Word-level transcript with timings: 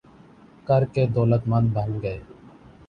کر 0.67 0.85
کے 0.93 1.05
دولتمند 1.07 1.69
بن 1.73 2.01
گئے 2.03 2.19